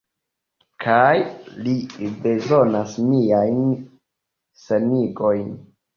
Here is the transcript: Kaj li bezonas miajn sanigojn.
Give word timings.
Kaj 0.85 1.17
li 1.67 1.75
bezonas 2.25 2.95
miajn 3.11 3.61
sanigojn. 4.65 5.47